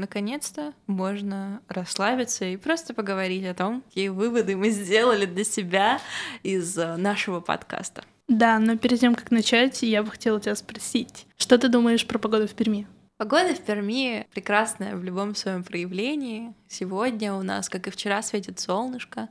[0.00, 6.00] Наконец-то можно расслабиться и просто поговорить о том, какие выводы мы сделали для себя
[6.42, 8.02] из э, нашего подкаста.
[8.26, 12.18] Да, но перед тем, как начать, я бы хотела тебя спросить, что ты думаешь про
[12.18, 12.86] погоду в Перми?
[13.18, 16.54] Погода в Перми прекрасная в любом своем проявлении.
[16.66, 19.28] Сегодня у нас, как и вчера, светит солнышко.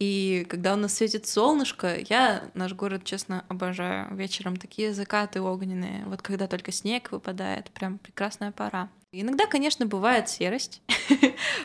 [0.00, 4.12] И когда у нас светит солнышко, я наш город, честно, обожаю.
[4.16, 6.04] Вечером такие закаты огненные.
[6.06, 8.88] Вот когда только снег выпадает, прям прекрасная пора.
[9.10, 10.82] Иногда, конечно, бывает серость.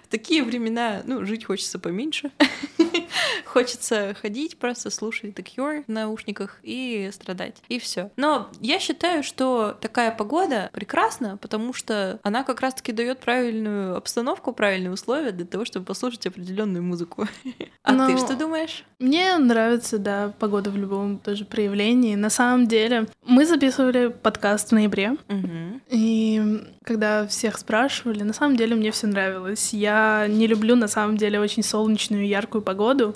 [0.04, 2.32] В такие времена, ну, жить хочется поменьше.
[3.46, 7.62] Хочется ходить, просто слушать The Cure в наушниках и страдать.
[7.68, 8.12] И все.
[8.16, 14.54] Но я считаю, что такая погода прекрасна, потому что она как раз-таки дает правильную обстановку,
[14.54, 17.28] правильные условия для того, чтобы послушать определенную музыку.
[17.86, 18.86] А ты что думаешь?
[19.04, 22.16] Мне нравится, да, погода в любом тоже проявлении.
[22.16, 25.18] На самом деле, мы записывали подкаст в ноябре.
[25.28, 25.82] Угу.
[25.90, 29.74] И когда всех спрашивали, на самом деле мне все нравилось.
[29.74, 33.14] Я не люблю на самом деле очень солнечную яркую погоду.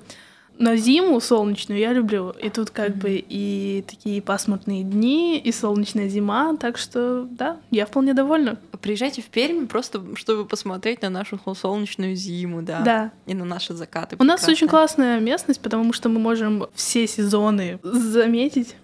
[0.59, 2.31] Но зиму солнечную я люблю.
[2.31, 3.01] И тут как mm-hmm.
[3.01, 6.55] бы и такие пасмурные дни, и солнечная зима.
[6.57, 8.57] Так что да, я вполне довольна.
[8.81, 12.81] Приезжайте в Пермь просто, чтобы посмотреть на нашу солнечную зиму, да.
[12.81, 13.11] Да.
[13.25, 14.15] И на наши закаты.
[14.19, 18.75] У нас очень классная местность, потому что мы можем все сезоны заметить.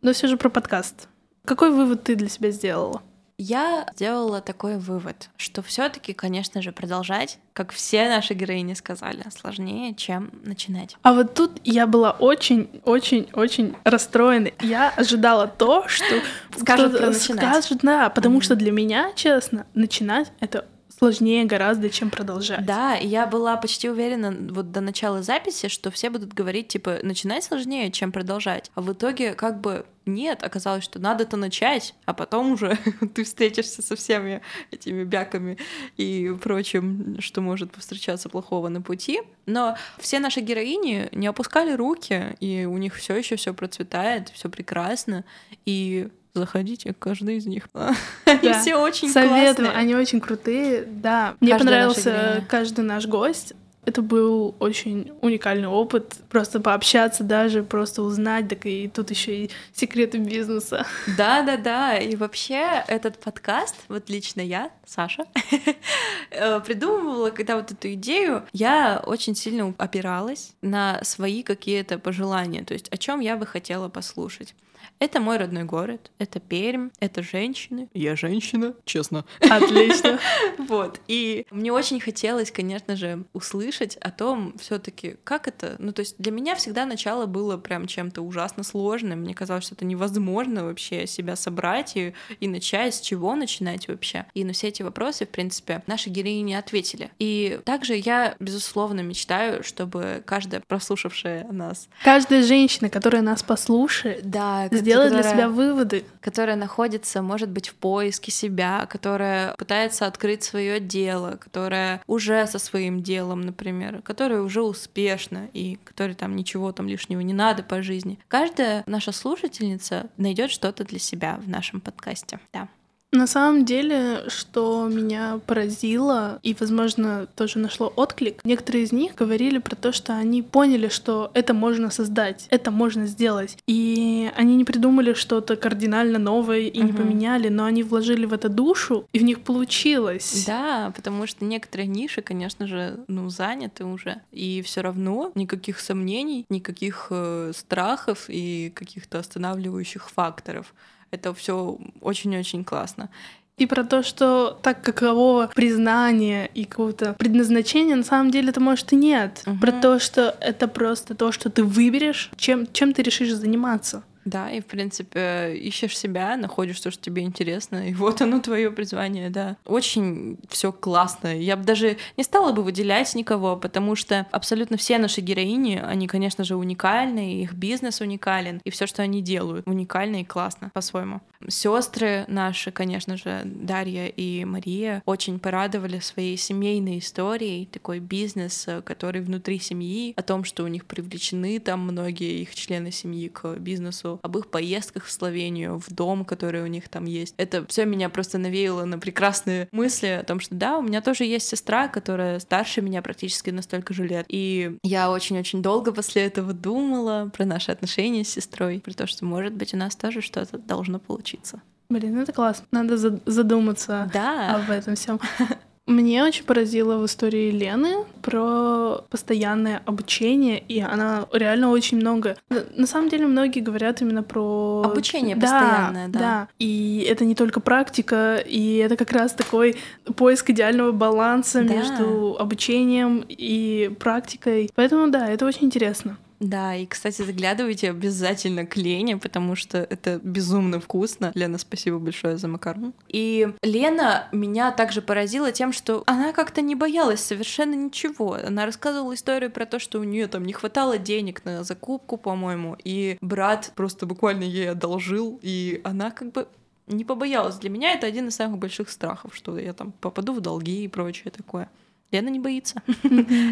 [0.00, 1.08] Но все же про подкаст.
[1.44, 3.02] Какой вывод ты для себя сделала?
[3.44, 9.96] Я сделала такой вывод, что все-таки, конечно же, продолжать, как все наши героини сказали, сложнее,
[9.96, 10.96] чем начинать.
[11.02, 14.50] А вот тут я была очень-очень-очень расстроена.
[14.60, 16.22] Я ожидала то, что
[16.56, 17.64] скажут про начинать.
[17.64, 18.42] Скажут, да, потому mm-hmm.
[18.42, 20.64] что для меня, честно, начинать это
[21.02, 22.64] сложнее гораздо, чем продолжать.
[22.64, 27.42] Да, я была почти уверена вот до начала записи, что все будут говорить, типа, начинать
[27.42, 28.70] сложнее, чем продолжать.
[28.76, 32.78] А в итоге как бы нет, оказалось, что надо-то начать, а потом уже
[33.14, 35.58] ты встретишься со всеми этими бяками
[35.96, 39.22] и прочим, что может повстречаться плохого на пути.
[39.44, 44.48] Но все наши героини не опускали руки, и у них все еще все процветает, все
[44.48, 45.24] прекрасно.
[45.66, 47.68] И заходите, каждый из них.
[48.24, 51.34] Они все очень Советую, они очень крутые, да.
[51.40, 53.54] Мне понравился каждый наш гость.
[53.84, 59.50] Это был очень уникальный опыт, просто пообщаться даже, просто узнать, так и тут еще и
[59.74, 60.86] секреты бизнеса.
[61.16, 61.98] Да, да, да.
[61.98, 65.24] И вообще этот подкаст, вот лично я, Саша,
[66.30, 72.74] э, придумывала, когда вот эту идею, я очень сильно опиралась на свои какие-то пожелания, то
[72.74, 74.54] есть о чем я бы хотела послушать.
[74.98, 77.88] Это мой родной город, это Пермь, это женщины.
[77.94, 79.24] Я женщина, честно.
[79.40, 80.18] Отлично.
[80.58, 81.00] Вот.
[81.08, 85.76] И мне очень хотелось, конечно же, услышать о том все таки как это...
[85.78, 89.20] Ну, то есть для меня всегда начало было прям чем-то ужасно сложным.
[89.20, 94.26] Мне казалось, что это невозможно вообще себя собрать и, и начать, с чего начинать вообще.
[94.34, 97.10] И на все эти вопросы, в принципе, наши героини ответили.
[97.18, 101.88] И также я, безусловно, мечтаю, чтобы каждая прослушавшая нас...
[102.04, 106.04] Каждая женщина, которая нас послушает, да, сделать для себя выводы.
[106.20, 112.58] Которая находится, может быть, в поиске себя, которая пытается открыть свое дело, которая уже со
[112.58, 117.82] своим делом, например, которая уже успешна и которой там ничего там лишнего не надо по
[117.82, 118.18] жизни.
[118.28, 122.40] Каждая наша слушательница найдет что-то для себя в нашем подкасте.
[122.52, 122.68] Да.
[123.12, 129.58] На самом деле, что меня поразило и, возможно, тоже нашло отклик, некоторые из них говорили
[129.58, 133.58] про то, что они поняли, что это можно создать, это можно сделать.
[133.66, 136.86] И они не придумали что-то кардинально новое и угу.
[136.86, 140.44] не поменяли, но они вложили в это душу, и в них получилось.
[140.46, 144.22] Да, потому что некоторые ниши, конечно же, ну, заняты уже.
[144.30, 150.72] И все равно никаких сомнений, никаких э, страхов и каких-то останавливающих факторов.
[151.12, 153.10] Это все очень-очень классно.
[153.58, 158.92] И про то, что так каково признание и какого-то предназначения, на самом деле это может
[158.92, 159.42] и нет.
[159.46, 159.58] Угу.
[159.58, 164.02] Про то, что это просто то, что ты выберешь, чем, чем ты решишь заниматься.
[164.24, 168.70] Да, и в принципе ищешь себя, находишь то, что тебе интересно, и вот оно твое
[168.70, 169.56] призвание, да.
[169.66, 171.36] Очень все классно.
[171.36, 176.06] Я бы даже не стала бы выделять никого, потому что абсолютно все наши героини, они,
[176.06, 181.20] конечно же, уникальны, их бизнес уникален, и все, что они делают, уникально и классно по-своему.
[181.48, 189.20] Сестры наши, конечно же, Дарья и Мария, очень порадовали своей семейной историей, такой бизнес, который
[189.20, 194.11] внутри семьи, о том, что у них привлечены там многие их члены семьи к бизнесу,
[194.22, 197.34] об их поездках в Словению, в дом, который у них там есть.
[197.36, 201.24] Это все меня просто навеяло на прекрасные мысли о том, что да, у меня тоже
[201.24, 204.26] есть сестра, которая старше меня практически на столько же лет.
[204.28, 209.24] И я очень-очень долго после этого думала про наши отношения с сестрой, про то, что,
[209.24, 211.62] может быть, у нас тоже что-то должно получиться.
[211.88, 212.66] Блин, это классно.
[212.70, 214.56] Надо задуматься да.
[214.56, 215.20] об этом всем.
[215.86, 222.36] Мне очень поразило в истории Лены про постоянное обучение, и она реально очень много...
[222.76, 224.82] На самом деле многие говорят именно про...
[224.84, 226.18] Обучение да, постоянное, да.
[226.18, 229.74] Да, и это не только практика, и это как раз такой
[230.16, 231.74] поиск идеального баланса да.
[231.74, 234.70] между обучением и практикой.
[234.76, 236.16] Поэтому да, это очень интересно.
[236.42, 241.30] Да, и, кстати, заглядывайте обязательно к Лене, потому что это безумно вкусно.
[241.36, 242.94] Лена, спасибо большое за макарон.
[243.06, 248.34] И Лена меня также поразила тем, что она как-то не боялась совершенно ничего.
[248.44, 252.76] Она рассказывала историю про то, что у нее там не хватало денег на закупку, по-моему,
[252.82, 256.48] и брат просто буквально ей одолжил, и она как бы
[256.88, 257.58] не побоялась.
[257.58, 260.88] Для меня это один из самых больших страхов, что я там попаду в долги и
[260.88, 261.70] прочее такое.
[262.10, 262.82] Лена не боится.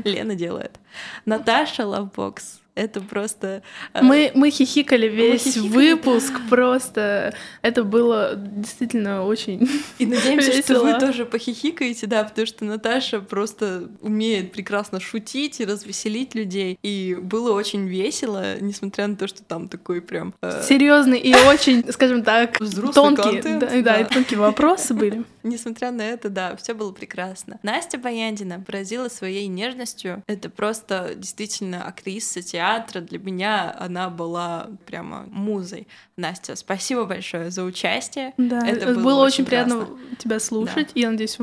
[0.04, 0.79] Лена делает.
[1.24, 3.62] Наташа Лавбокс это просто...
[3.92, 6.48] Э, мы, мы хихикали весь мы хихикали, выпуск, да.
[6.48, 10.62] просто это было действительно очень И надеемся, весело.
[10.62, 16.78] что вы тоже похихикаете, да, потому что Наташа просто умеет прекрасно шутить и развеселить людей,
[16.82, 20.32] и было очень весело, несмотря на то, что там такой прям...
[20.40, 20.62] Э...
[20.66, 22.58] Серьезный и очень, скажем так,
[22.94, 25.24] тонкие, да, да, да, и тонкие вопросы были.
[25.42, 27.58] Несмотря на это, да, все было прекрасно.
[27.62, 30.22] Настя Баяндина поразила своей нежностью.
[30.26, 33.00] Это просто действительно актриса театра.
[33.00, 35.86] Для меня она была прямо музой.
[36.16, 38.34] Настя, спасибо большое за участие.
[38.36, 39.88] Да, это было, было очень, очень приятно
[40.18, 40.88] тебя слушать.
[40.94, 41.00] Да.
[41.00, 41.38] Я надеюсь,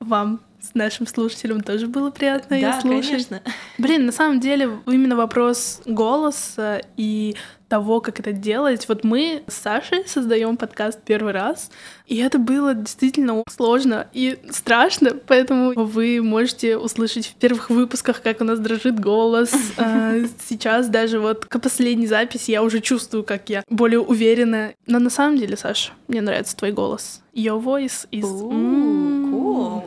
[0.00, 3.10] вам с нашим слушателям тоже было приятно да, ее слушать.
[3.10, 3.42] конечно.
[3.78, 7.36] Блин, на самом деле именно вопрос голоса и
[7.68, 8.88] того, как это делать.
[8.88, 11.70] Вот мы с Сашей создаем подкаст первый раз,
[12.06, 18.40] и это было действительно сложно и страшно, поэтому вы можете услышать в первых выпусках, как
[18.40, 19.52] у нас дрожит голос.
[19.78, 20.14] А,
[20.48, 24.72] сейчас даже вот к последней записи я уже чувствую, как я более уверена.
[24.86, 27.22] Но на самом деле, Саша, мне нравится твой голос.
[27.34, 28.24] Your voice is...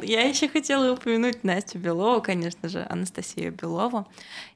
[0.10, 4.08] Я еще хотела упомянуть Настю Белову, конечно же, Анастасию Белову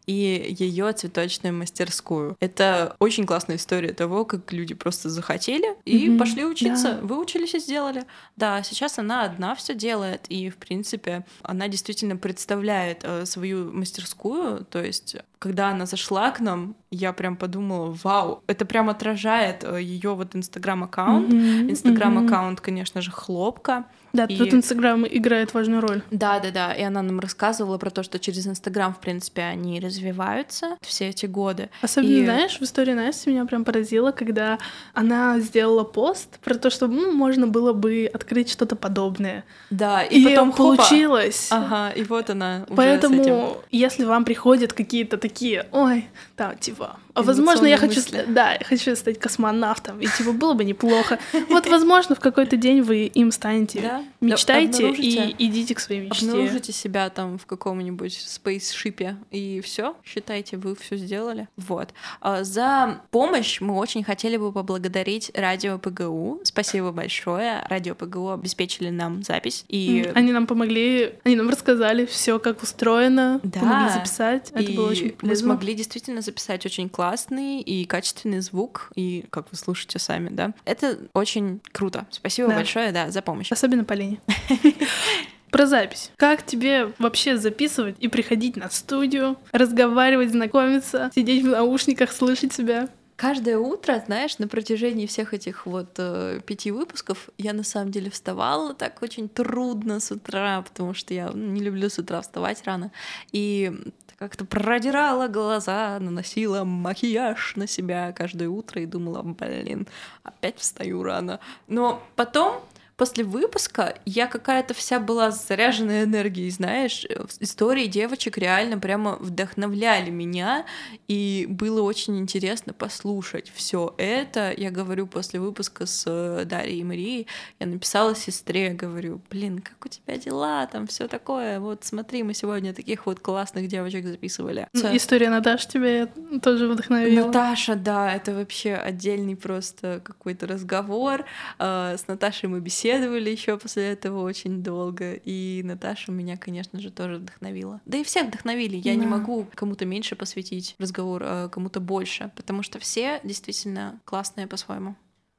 [0.06, 2.36] и ее цветочную мастерскую.
[2.40, 6.18] Это очень классная история того, как люди просто захотели и mm-hmm.
[6.18, 7.08] пошли учиться, да.
[7.08, 8.04] выучились и сделали.
[8.36, 14.66] Да, сейчас она одна все делает, и в принципе она действительно представляет э, свою мастерскую,
[14.66, 19.82] то есть когда она зашла к нам, я прям подумала, вау, это прям отражает э,
[19.82, 21.34] ее вот инстаграм-аккаунт.
[21.34, 21.70] Mm-hmm.
[21.70, 23.86] Инстаграм-аккаунт, конечно же, хлопка.
[24.14, 24.38] Да, и...
[24.38, 26.02] тут Инстаграм играет важную роль.
[26.12, 26.74] Да, да, да.
[26.74, 31.26] И она нам рассказывала про то, что через Инстаграм, в принципе, они развиваются все эти
[31.26, 31.70] годы.
[31.82, 32.24] Особенно, и...
[32.24, 34.58] знаешь, в истории Насти меня прям поразило, когда
[34.94, 39.44] она сделала пост про то, что ну, можно было бы открыть что-то подобное.
[39.70, 41.48] Да, и, и потом получилось.
[41.52, 42.66] Ага, и вот она.
[42.68, 48.26] Уже Поэтому, если вам приходят какие-то такие, ой, там, типа, а возможно, я хочу, мысли.
[48.28, 51.20] да, я хочу стать космонавтом, и типа было бы неплохо.
[51.50, 53.82] Вот, возможно, в какой-то день вы им станете.
[53.82, 54.04] Да?
[54.20, 56.26] Мечтайте и идите к своей мечте.
[56.26, 61.48] Обнаружите себя там в каком-нибудь спейсшипе, и все, считайте, вы все сделали.
[61.58, 61.94] Вот.
[62.22, 66.42] А за помощь мы очень хотели бы поблагодарить радио ПГУ.
[66.44, 67.66] Спасибо большое.
[67.70, 69.66] Радио ПГУ обеспечили нам запись.
[69.68, 70.12] И...
[70.16, 73.60] Они нам помогли, они нам рассказали все, как устроено, да.
[73.60, 74.52] помогли записать.
[74.52, 75.28] Это и было очень полезно.
[75.28, 80.54] Мы смогли действительно записать очень классный и качественный звук, и как вы слушаете сами, да.
[80.66, 82.06] Это очень круто.
[82.10, 82.56] Спасибо да.
[82.56, 83.52] большое, да, за помощь.
[83.52, 84.20] Особенно Полине.
[85.54, 86.12] Про запись.
[86.18, 92.90] Как тебе вообще записывать и приходить на студию, разговаривать, знакомиться, сидеть в наушниках, слышать себя?
[93.16, 98.10] Каждое утро, знаешь, на протяжении всех этих вот э, пяти выпусков я на самом деле
[98.10, 102.64] вставала так очень трудно с утра, потому что я ну, не люблю с утра вставать
[102.66, 102.92] рано.
[103.32, 103.72] И
[104.18, 109.88] как-то продирала глаза, наносила макияж на себя каждое утро и думала, блин,
[110.24, 111.40] опять встаю рано.
[111.68, 112.64] Но потом
[112.96, 117.06] после выпуска я какая-то вся была заряженная энергией, знаешь,
[117.40, 120.66] истории девочек реально прямо вдохновляли меня,
[121.08, 124.54] и было очень интересно послушать все это.
[124.56, 127.28] Я говорю после выпуска с э, Дарьей и Марией,
[127.60, 132.34] я написала сестре, говорю, блин, как у тебя дела, там все такое, вот смотри, мы
[132.34, 134.68] сегодня таких вот классных девочек записывали.
[134.74, 136.08] История Наташи тебя
[136.42, 137.28] тоже вдохновила.
[137.28, 141.26] Наташа, да, это вообще отдельный просто какой-то разговор.
[141.60, 146.80] Э, с Наташей мы беседовали беседовали еще после этого очень долго, и Наташа меня, конечно
[146.80, 147.82] же, тоже вдохновила.
[147.86, 148.78] Да и всех вдохновили.
[148.78, 149.00] Я да.
[149.00, 154.96] не могу кому-то меньше посвятить разговор, а кому-то больше, потому что все действительно классные по-своему.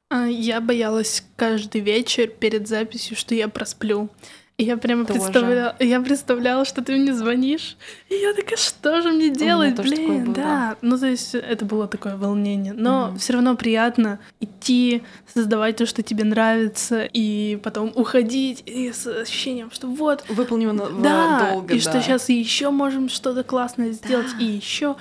[0.09, 4.09] А, я боялась каждый вечер перед записью, что я просплю.
[4.57, 5.19] И я прямо Тоже.
[5.19, 7.75] представляла, я представляла, что ты мне звонишь,
[8.09, 10.77] и я такая, что же мне делать, блин, да.
[10.81, 13.17] Ну, то есть это было такое волнение, но угу.
[13.17, 19.71] все равно приятно идти, создавать то, что тебе нравится, и потом уходить и с ощущением,
[19.71, 20.23] что вот...
[20.29, 21.91] Выполнено да, долго, и да.
[21.91, 24.45] что сейчас еще можем что-то классное сделать, да.
[24.45, 24.95] и еще...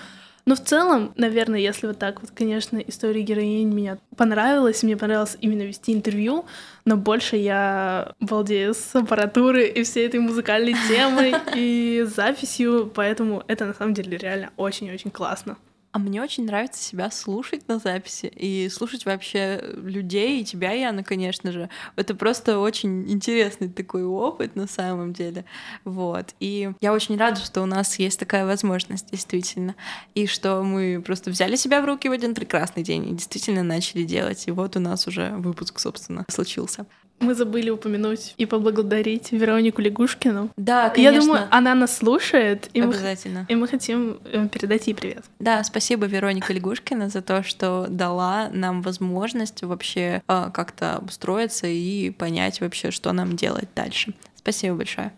[0.46, 5.38] Но в целом, наверное, если вот так вот, конечно, история героинь меня понравилась, мне понравилось
[5.40, 6.44] именно вести интервью,
[6.84, 13.64] но больше я балдею с аппаратуры и всей этой музыкальной темой и записью, поэтому это
[13.64, 15.56] на самом деле реально очень-очень классно.
[15.94, 21.04] А мне очень нравится себя слушать на записи и слушать вообще людей, и тебя, Яна,
[21.04, 21.70] конечно же.
[21.94, 25.44] Это просто очень интересный такой опыт на самом деле.
[25.84, 26.34] Вот.
[26.40, 29.76] И я очень рада, что у нас есть такая возможность, действительно.
[30.16, 34.02] И что мы просто взяли себя в руки в один прекрасный день и действительно начали
[34.02, 34.48] делать.
[34.48, 36.86] И вот у нас уже выпуск, собственно, случился.
[37.20, 40.50] Мы забыли упомянуть и поблагодарить Веронику Лягушкину.
[40.56, 41.14] Да, конечно.
[41.14, 42.68] Я думаю, она нас слушает.
[42.74, 43.46] И Обязательно.
[43.48, 45.24] Мы, и мы хотим э, передать ей привет.
[45.38, 52.10] Да, спасибо Вероника Лягушкина за то, что дала нам возможность вообще э, как-то устроиться и
[52.10, 54.14] понять вообще, что нам делать дальше.
[54.36, 55.12] Спасибо большое.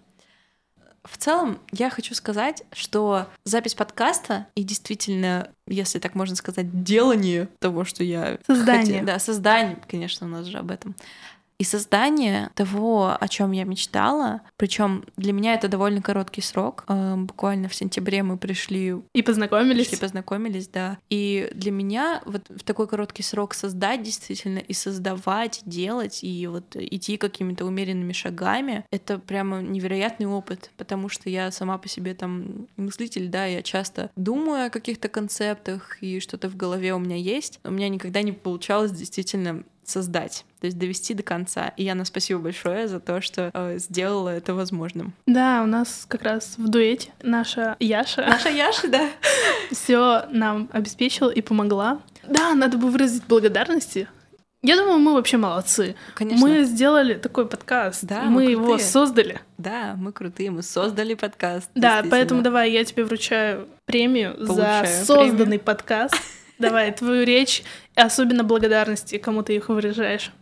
[1.06, 7.48] В целом, я хочу сказать, что запись подкаста и действительно, если так можно сказать, делание
[7.60, 8.38] того, что я...
[8.46, 8.86] Создание.
[8.86, 10.96] Хотела, да, создание, конечно, у нас же об этом
[11.58, 14.42] и создание того, о чем я мечтала.
[14.56, 16.84] Причем для меня это довольно короткий срок.
[16.88, 19.88] Э, буквально в сентябре мы пришли и познакомились.
[19.88, 20.98] Пришли, познакомились, да.
[21.08, 26.76] И для меня вот в такой короткий срок создать действительно и создавать, делать и вот
[26.76, 32.66] идти какими-то умеренными шагами, это прямо невероятный опыт, потому что я сама по себе там
[32.76, 37.60] мыслитель, да, я часто думаю о каких-то концептах и что-то в голове у меня есть.
[37.64, 41.72] У меня никогда не получалось действительно создать, то есть довести до конца.
[41.76, 45.14] И Яна, спасибо большое за то, что э, сделала это возможным.
[45.26, 48.26] Да, у нас как раз в дуэте наша Яша.
[48.26, 49.08] Наша Яша, да.
[49.70, 52.00] Все нам обеспечила и помогла.
[52.26, 54.08] Да, надо бы выразить благодарности.
[54.62, 55.94] Я думаю, мы вообще молодцы.
[56.14, 56.44] Конечно.
[56.44, 58.04] Мы сделали такой подкаст.
[58.04, 59.40] Да, мы, мы его создали.
[59.58, 61.70] Да, мы крутые, мы создали подкаст.
[61.76, 65.60] Да, поэтому давай я тебе вручаю премию Получаю за созданный премию.
[65.60, 66.16] подкаст.
[66.58, 67.62] Давай твою речь,
[67.96, 70.32] и особенно благодарности, кому ты их выражаешь.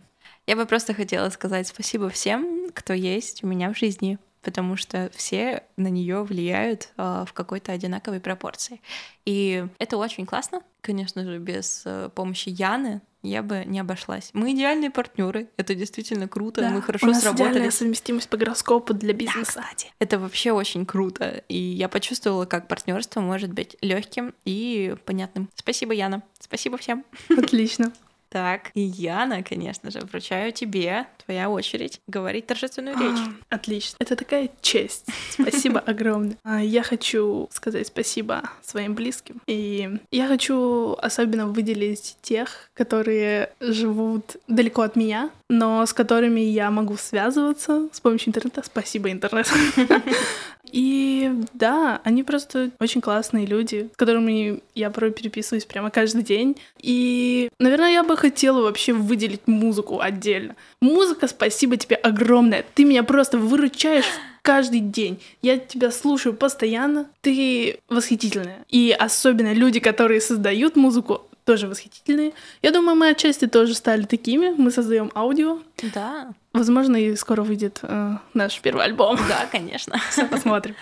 [0.47, 5.11] Я бы просто хотела сказать спасибо всем, кто есть у меня в жизни, потому что
[5.15, 8.81] все на нее влияют э, в какой-то одинаковой пропорции.
[9.25, 10.61] И это очень классно.
[10.81, 14.31] Конечно же, без э, помощи Яны я бы не обошлась.
[14.35, 17.49] Мы идеальные партнеры, это действительно круто, да, мы хорошо у нас сработали.
[17.53, 19.55] Идеальная совместимость по гороскопу для бизнеса.
[19.57, 19.93] Да, кстати.
[19.99, 25.49] Это вообще очень круто, и я почувствовала, как партнерство может быть легким и понятным.
[25.55, 26.23] Спасибо, Яна.
[26.39, 27.05] Спасибо всем.
[27.31, 27.93] Отлично.
[28.35, 33.21] Так, и Яна, конечно же, вручаю тебе, твоя очередь, говорить торжественную речь.
[33.49, 33.95] А, отлично.
[34.01, 35.07] Это такая честь.
[35.31, 36.37] Спасибо огромное.
[36.43, 39.41] А, я хочу сказать спасибо своим близким.
[39.47, 46.73] И я хочу особенно выделить тех, которые живут далеко от меня, но с которыми я
[46.73, 48.65] могу связываться с помощью интернета.
[48.65, 49.49] Спасибо, интернет.
[50.75, 56.57] И да, они просто очень классные люди, с которыми я порой переписываюсь прямо каждый день.
[56.81, 60.57] И, наверное, я бы хотела вообще выделить музыку отдельно.
[60.81, 62.65] Музыка, спасибо тебе огромное.
[62.75, 64.05] Ты меня просто выручаешь
[64.43, 65.23] каждый день.
[65.43, 67.07] Я тебя слушаю постоянно.
[67.21, 68.65] Ты восхитительная.
[68.69, 72.33] И особенно люди, которые создают музыку, тоже восхитительные.
[72.63, 74.51] Я думаю, мы отчасти тоже стали такими.
[74.57, 75.61] Мы создаем аудио.
[75.95, 76.33] Да.
[76.53, 79.19] Возможно, и скоро выйдет э, наш первый альбом.
[79.29, 79.99] Да, конечно.
[80.11, 80.75] Все посмотрим.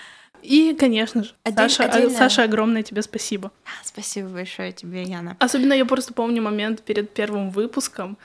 [0.42, 2.19] И, конечно же, Отдель, Саша, отдельно...
[2.19, 3.52] Саша, огромное тебе спасибо.
[3.85, 5.37] Спасибо большое тебе, Яна.
[5.38, 8.19] Особенно я просто помню момент перед первым выпуском.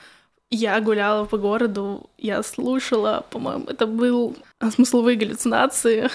[0.50, 4.34] Я гуляла по городу, я слушала, по-моему, это был
[4.74, 6.08] смысловые галлюцинации.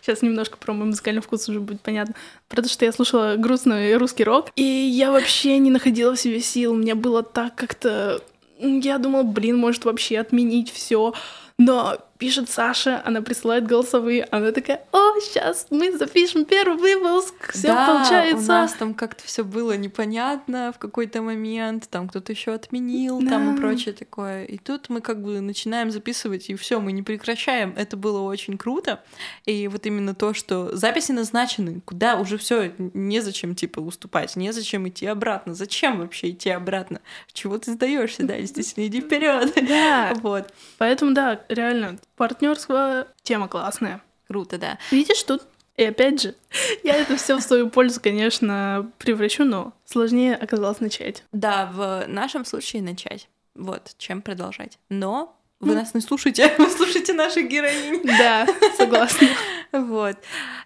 [0.00, 2.16] Сейчас немножко про мой музыкальный вкус уже будет понятно.
[2.48, 6.74] Потому что я слушала грустный русский рок, и я вообще не находила в себе сил.
[6.74, 8.20] Мне было так как-то...
[8.58, 11.14] Я думала, блин, может вообще отменить все.
[11.56, 17.68] Но пишет Саша, она присылает голосовые, она такая, о, сейчас мы запишем первый выпуск, все
[17.68, 18.44] да, получается.
[18.44, 23.30] у нас там как-то все было непонятно в какой-то момент, там кто-то еще отменил, да.
[23.30, 24.44] там и прочее такое.
[24.44, 27.72] И тут мы как бы начинаем записывать, и все, мы не прекращаем.
[27.76, 29.02] Это было очень круто.
[29.46, 35.06] И вот именно то, что записи назначены, куда уже все незачем типа уступать, незачем идти
[35.06, 35.54] обратно.
[35.54, 37.00] Зачем вообще идти обратно?
[37.32, 39.52] Чего ты сдаешься, да, действительно, иди вперед.
[39.68, 40.14] Да.
[40.28, 40.52] Вот.
[40.78, 44.02] Поэтому, да, реально, партнерство тема классная.
[44.26, 44.78] Круто, да.
[44.90, 45.42] Видишь, тут
[45.78, 46.34] и опять же,
[46.82, 51.22] я это все в свою пользу, конечно, превращу, но сложнее оказалось начать.
[51.32, 53.28] Да, в нашем случае начать.
[53.54, 54.78] Вот, чем продолжать.
[54.88, 58.02] Но Вы нас не слушаете, вы слушаете наших героинь.
[58.04, 58.46] Да,
[58.76, 59.28] согласна.
[59.72, 60.16] Вот.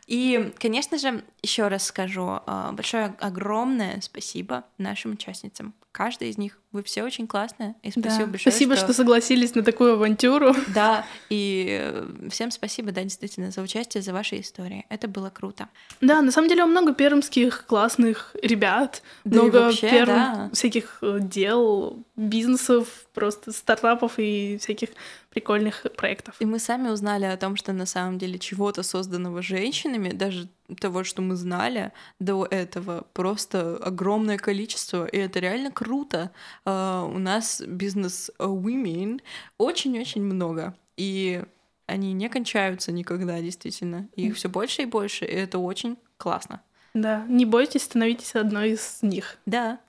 [0.07, 5.75] И, конечно же, еще раз скажу а, большое огромное спасибо нашим участницам.
[5.91, 7.75] Каждая из них, вы все очень классные.
[7.83, 8.27] И спасибо Да.
[8.31, 8.51] большое.
[8.53, 8.95] Спасибо, что...
[8.95, 10.55] согласились на такую авантюру.
[10.69, 14.87] Да, и всем спасибо, да, действительно, за участие, за ваши истории.
[14.89, 15.69] Это было круто.
[16.01, 20.51] Да, на самом деле много пермских классных ребят, Да много вообще, перм да.
[20.55, 24.91] всяких э, дел, бизнесов, просто стартапов и всяких
[25.33, 26.37] прикольных проектов.
[26.41, 30.49] И мы сами узнали о том, что на самом деле чего-то созданного женщинами, даже
[30.79, 36.31] того, что мы знали до этого, просто огромное количество, и это реально круто.
[36.65, 39.23] А, у нас бизнес women
[39.57, 41.43] очень-очень много, и
[41.87, 44.09] они не кончаются никогда, действительно.
[44.17, 46.61] Их все больше и больше, и это очень классно.
[46.93, 49.39] Да, не бойтесь, становитесь одной из них.
[49.47, 49.81] Да.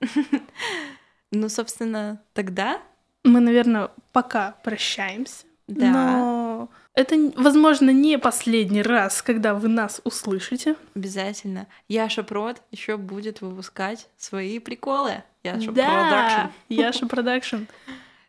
[1.36, 2.80] Ну, собственно, тогда
[3.24, 5.44] Мы, наверное, пока прощаемся.
[5.66, 5.90] Да.
[5.90, 10.76] Но это, возможно, не последний раз, когда вы нас услышите.
[10.94, 15.24] обязательно Яша Прод еще будет выпускать свои приколы.
[15.42, 16.52] Яша да, Продакшн.
[16.68, 17.56] Яша Продакшн.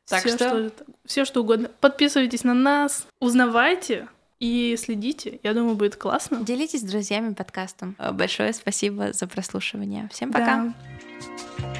[0.07, 0.71] Так Всё, что-
[1.05, 1.71] все что угодно.
[1.81, 4.07] Подписывайтесь на нас, узнавайте
[4.39, 5.39] и следите.
[5.41, 6.41] Я думаю, будет классно.
[6.43, 7.95] Делитесь с друзьями подкастом.
[8.11, 10.07] Большое спасибо за прослушивание.
[10.11, 10.71] Всем пока.
[11.57, 11.74] Да.